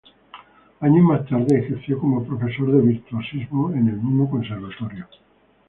[0.79, 5.07] Años más tarde ejerció como profesor de virtuosismo en el mismo conservatorio.